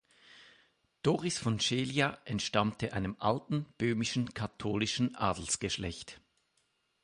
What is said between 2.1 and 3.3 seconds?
entstammte einem